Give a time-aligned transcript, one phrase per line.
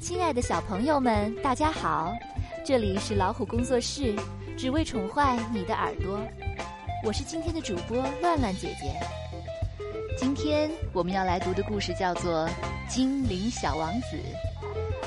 [0.00, 2.12] 亲爱的小朋友们，大家好！
[2.64, 4.14] 这里是老虎工作室，
[4.56, 6.20] 只为宠坏你的耳朵。
[7.04, 8.92] 我是今天的主播乱乱姐姐。
[10.16, 12.48] 今天我们要来读的故事叫做
[12.88, 14.16] 《精灵小王子》。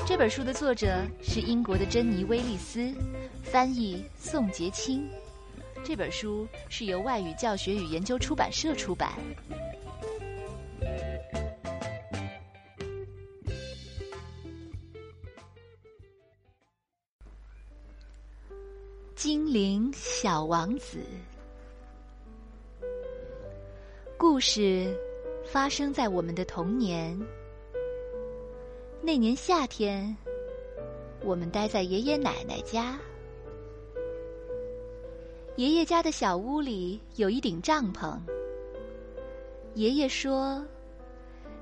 [0.06, 2.92] 这本书的作者是英国的珍妮·威利斯，
[3.42, 5.08] 翻译宋杰清。
[5.84, 9.12] 这本书是由外语教学与研究出版社出版。
[19.18, 21.00] 精灵小王子，
[24.16, 24.96] 故事
[25.44, 27.20] 发生在我们的童年。
[29.02, 30.16] 那年夏天，
[31.24, 32.96] 我们待在爷爷奶奶家。
[35.56, 38.16] 爷爷家的小屋里有一顶帐篷。
[39.74, 40.64] 爷爷说：“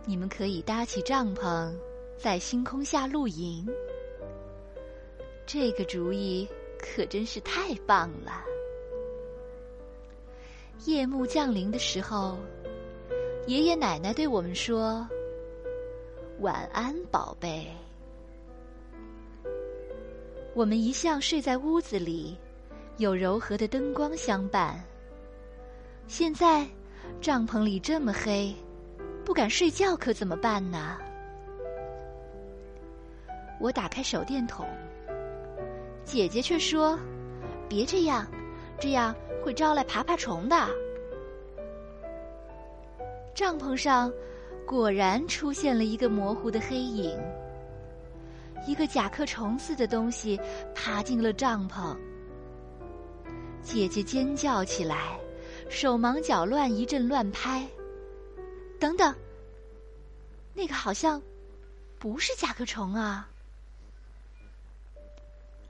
[0.04, 1.74] 你们可以搭起帐篷，
[2.18, 3.66] 在星空下露营。”
[5.48, 6.46] 这个主意。
[6.94, 8.44] 可真是太棒了！
[10.84, 12.38] 夜幕降临的时候，
[13.46, 15.06] 爷爷奶奶对我们说
[16.40, 17.66] ：“晚安，宝贝。”
[20.54, 22.38] 我们一向睡在屋子里，
[22.96, 24.82] 有柔和的灯光相伴。
[26.06, 26.66] 现在
[27.20, 28.54] 帐篷里这么黑，
[29.24, 30.96] 不敢睡觉，可怎么办呢？
[33.60, 34.66] 我打开手电筒。
[36.06, 36.96] 姐姐却说
[37.68, 38.24] ：“别这样，
[38.78, 39.12] 这样
[39.44, 40.56] 会招来爬爬虫的。”
[43.34, 44.10] 帐篷上
[44.64, 47.18] 果然出现了一个模糊的黑影，
[48.68, 50.40] 一个甲壳虫似的东西
[50.76, 51.94] 爬进了帐篷。
[53.60, 55.18] 姐姐尖叫起来，
[55.68, 57.66] 手忙脚乱，一阵乱拍。
[58.78, 59.12] 等等，
[60.54, 61.20] 那个好像
[61.98, 63.28] 不是甲壳虫啊！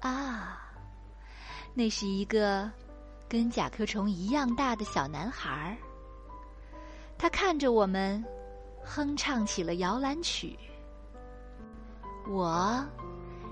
[0.01, 0.61] 啊，
[1.75, 2.71] 那是一个
[3.29, 5.77] 跟甲壳虫一样大的小男孩儿。
[7.19, 8.25] 他看着我们，
[8.85, 10.59] 哼唱起了摇篮曲。
[12.29, 12.85] 我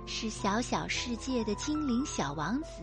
[0.07, 2.83] 是小小世界的精灵小王子，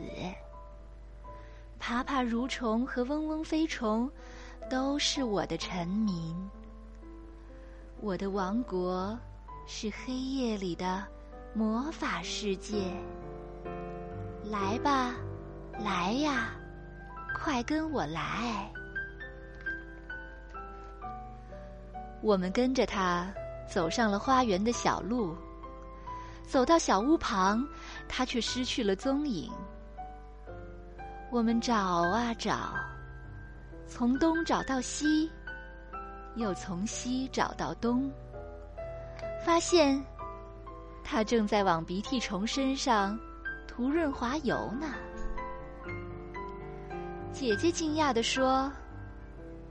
[1.79, 4.09] 爬爬蠕虫和嗡嗡飞虫
[4.69, 6.35] 都是我的臣民。
[8.00, 9.17] 我的王国
[9.67, 11.05] 是黑夜里的
[11.53, 12.91] 魔法世界。
[14.51, 15.16] 来吧，
[15.79, 16.50] 来呀，
[17.34, 18.69] 快跟我来！
[22.22, 23.34] 我们跟着他
[23.66, 25.34] 走上了花园的小路，
[26.45, 27.66] 走到小屋旁，
[28.09, 29.50] 他却失去了踪影。
[31.31, 32.73] 我们找啊找，
[33.88, 35.31] 从东找到西，
[36.35, 38.12] 又从西找到东，
[39.45, 40.03] 发现
[41.06, 43.18] 他正在往鼻涕虫身上。
[43.73, 44.87] 涂润滑油呢？
[47.31, 48.69] 姐姐惊讶地说：“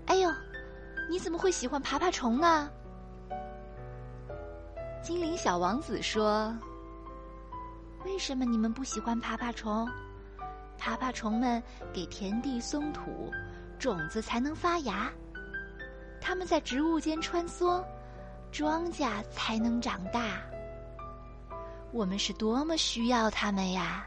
[0.08, 0.32] 哎呦，
[1.10, 2.70] 你怎么会喜欢爬爬虫呢？”
[5.04, 6.56] 精灵小王子说
[8.06, 9.86] ：“为什么你们不喜欢爬爬虫？
[10.78, 11.62] 爬爬虫们
[11.92, 13.30] 给田地松土，
[13.78, 15.12] 种子才能发芽；
[16.22, 17.84] 它们在植物间穿梭，
[18.50, 20.40] 庄稼才能长大。”
[21.92, 24.06] 我们是多么需要他们呀！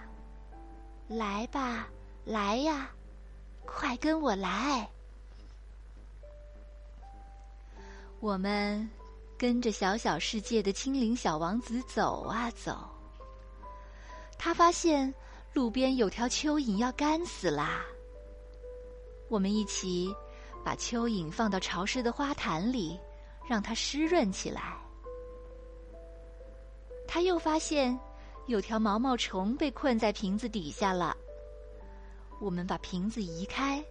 [1.08, 1.88] 来吧，
[2.24, 2.90] 来呀，
[3.66, 4.90] 快跟我来！
[8.22, 8.90] 我们
[9.38, 12.90] 跟着小小世界的精灵小王子走啊走。
[14.38, 15.14] 他发现
[15.52, 17.82] 路边有条蚯蚓要干死啦。
[19.28, 20.16] 我们一起
[20.64, 22.98] 把蚯蚓放到潮湿的花坛里，
[23.46, 24.83] 让它湿润起来。
[27.14, 27.96] 他又发现，
[28.48, 31.16] 有条毛毛虫被困在瓶子底下了。
[32.42, 33.86] 我们把瓶子移开，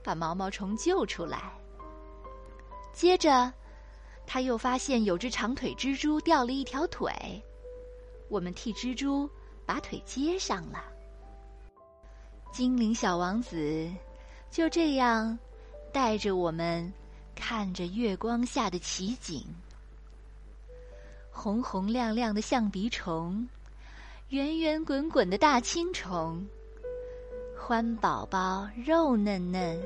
[0.00, 1.52] 把毛毛虫救出来。
[2.92, 3.52] 接着，
[4.28, 7.12] 他又发现有只长腿蜘蛛掉了一条腿，
[8.28, 9.28] 我们替蜘蛛
[9.66, 10.84] 把腿接上了。
[12.52, 13.90] 精灵小王子
[14.52, 15.36] 就这样
[15.92, 16.92] 带着我们
[17.34, 19.44] 看着月光下的奇景。
[21.34, 23.48] 红红亮亮的象鼻虫，
[24.28, 26.46] 圆圆滚滚的大青虫，
[27.58, 29.80] 欢宝宝肉嫩嫩，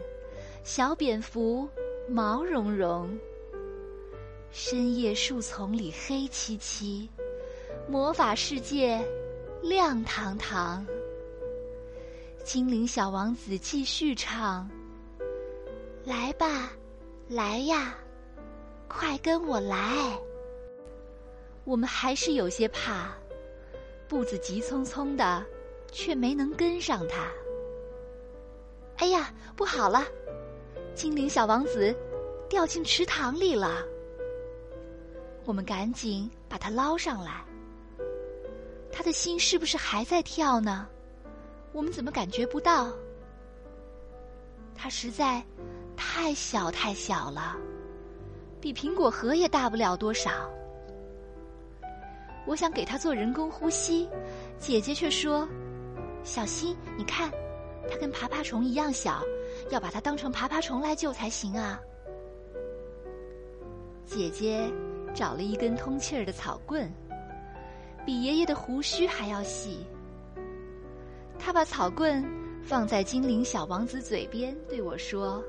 [0.65, 1.67] 小蝙蝠
[2.09, 3.17] 毛茸茸。
[4.51, 7.09] 深夜树丛里黑漆漆，
[7.89, 9.03] 魔法世界
[9.63, 10.85] 亮堂堂。
[12.45, 14.69] 精灵小王子继续唱
[16.05, 16.73] ：“来吧，
[17.29, 17.95] 来呀，
[18.89, 20.19] 快跟我来！”
[21.67, 23.13] 我们还是有些怕，
[24.07, 25.45] 步子急匆匆的，
[25.91, 27.27] 却没能跟上他。
[28.99, 30.05] 哎呀，不好了！
[30.95, 31.93] 精灵小王子
[32.49, 33.85] 掉进池塘里了。
[35.45, 37.45] 我们赶紧把他捞上来。
[38.93, 40.87] 他的心是不是还在跳呢？
[41.73, 42.93] 我们怎么感觉不到？
[44.73, 45.45] 他实在
[45.97, 47.57] 太小太小了，
[48.61, 50.49] 比苹果核也大不了多少。
[52.47, 54.09] 我想给他做人工呼吸，
[54.59, 55.47] 姐姐却说
[56.25, 57.31] ：“小心，你看。”
[57.89, 59.23] 它跟爬爬虫一样小，
[59.71, 61.81] 要把它当成爬爬虫来救才行啊！
[64.05, 64.69] 姐姐
[65.15, 66.93] 找了一根通气儿的草棍，
[68.05, 69.87] 比爷爷的胡须还要细。
[71.39, 72.29] 她把草棍
[72.61, 75.41] 放在精灵小王子嘴边，对我说：“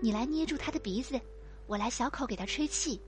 [0.00, 1.20] 你来捏住他的鼻子，
[1.66, 3.02] 我来小口给他吹气。”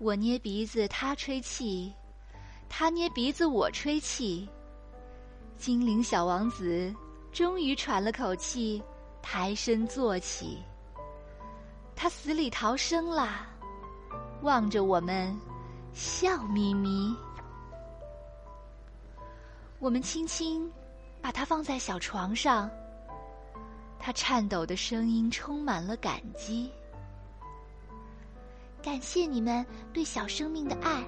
[0.00, 1.92] 我捏鼻子，他吹气；
[2.70, 4.48] 他捏鼻子，我吹气。
[5.58, 6.90] 精灵小王子
[7.30, 8.82] 终于喘了口气，
[9.20, 10.62] 抬身坐起。
[11.94, 13.46] 他死里逃生啦，
[14.40, 15.38] 望着我们，
[15.92, 17.14] 笑眯眯。
[19.80, 20.72] 我们轻轻
[21.20, 22.70] 把他放在小床上，
[23.98, 26.72] 他颤抖的声音充满了感激。
[28.82, 31.04] 感谢你们对小生命的爱，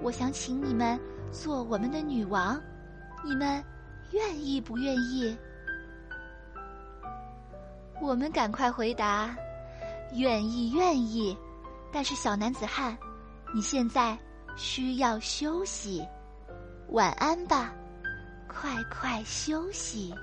[0.00, 0.98] 我想请你们
[1.30, 2.60] 做我们的女王。
[3.24, 3.62] 你们
[4.12, 5.36] 愿意不愿意？
[8.00, 9.36] 我们赶快回答：
[10.14, 11.36] 愿意，愿意。
[11.92, 12.96] 但是小男子汉，
[13.54, 14.16] 你现在
[14.56, 16.06] 需要休息，
[16.90, 17.72] 晚安吧，
[18.46, 20.14] 快快休息。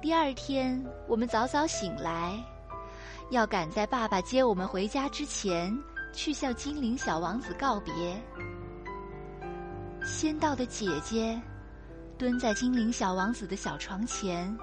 [0.00, 2.42] 第二天，我们早早醒来，
[3.30, 5.76] 要赶在爸爸接我们回家之前，
[6.14, 8.18] 去向精灵小王子告别。
[10.02, 11.38] 先到的姐姐
[12.16, 14.56] 蹲在精灵小王子的小床前，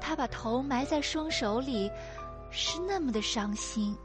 [0.00, 1.90] 她把头埋在双手里，
[2.52, 3.96] 是那么的伤心。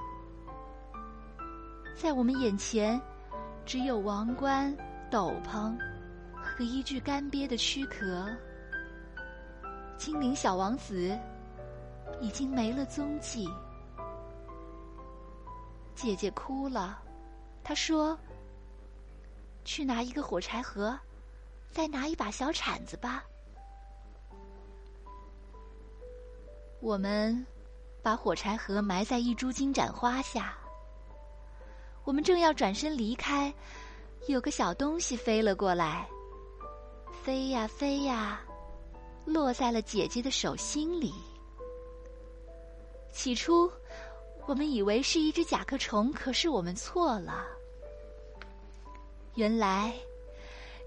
[1.96, 3.00] 在我们眼前，
[3.66, 4.76] 只有王冠、
[5.12, 5.78] 斗篷
[6.34, 8.28] 和一具干瘪的躯壳。
[9.96, 11.16] 精灵小王子
[12.22, 13.50] 已经没了踪迹。
[15.96, 17.02] 姐姐哭了，
[17.64, 18.18] 她说。
[19.66, 21.00] 去拿一个火柴盒，
[21.72, 23.24] 再拿一把小铲子吧。
[26.82, 27.46] 我们
[28.02, 30.54] 把火柴盒埋在一株金盏花下。
[32.04, 33.54] 我们正要转身离开，
[34.28, 36.06] 有个小东西飞了过来，
[37.24, 38.42] 飞呀飞呀，
[39.24, 41.14] 落在了姐姐的手心里。
[43.14, 43.72] 起初，
[44.48, 47.46] 我们以为是一只甲壳虫，可是我们错了。
[49.36, 49.94] 原来，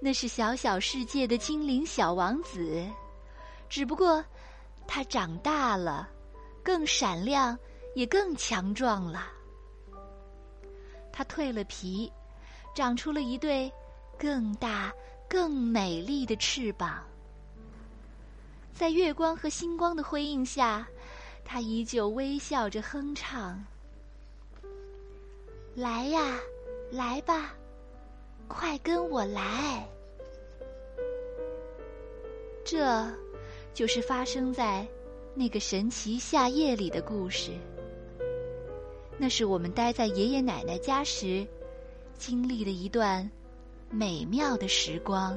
[0.01, 2.85] 那是小小世界的精灵小王子，
[3.69, 4.23] 只不过
[4.87, 6.09] 他长大了，
[6.63, 7.57] 更闪亮，
[7.95, 9.29] 也更强壮了。
[11.13, 12.13] 他蜕了皮，
[12.75, 13.73] 长出了一对
[14.19, 14.93] 更大、
[15.29, 17.03] 更美丽的翅膀。
[18.75, 20.87] 在月光和星光的辉映下，
[21.49, 23.65] 他依旧微笑着哼唱
[25.77, 26.39] ：“来呀，
[26.91, 27.55] 来吧。”
[28.49, 29.89] 快跟我来！
[32.65, 33.09] 这，
[33.73, 34.87] 就是发生在
[35.35, 37.53] 那个神奇夏夜里的故事。
[39.19, 41.47] 那是我们待在爷爷奶奶家时，
[42.19, 43.29] 经历的一段
[43.91, 45.37] 美妙的时光。